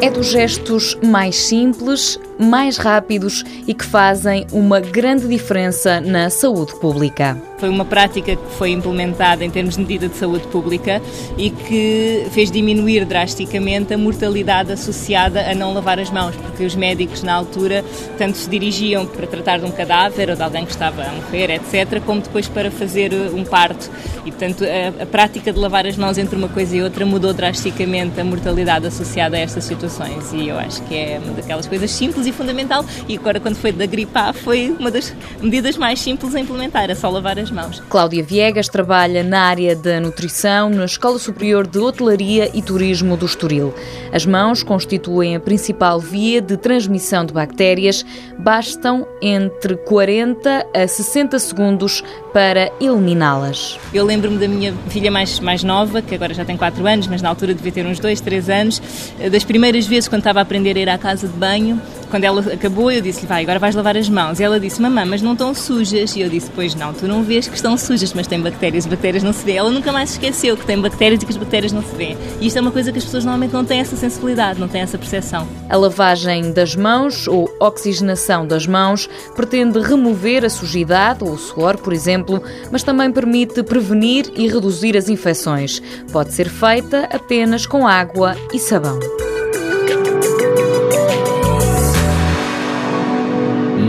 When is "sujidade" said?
80.50-81.24